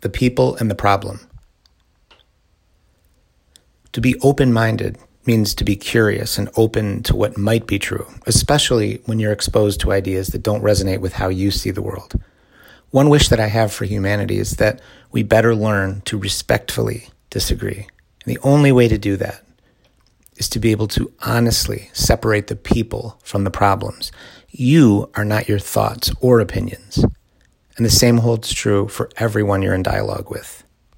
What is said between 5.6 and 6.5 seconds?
be curious and